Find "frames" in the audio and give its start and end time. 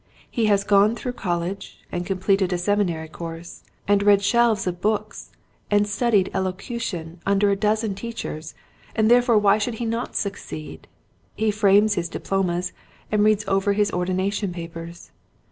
11.51-11.93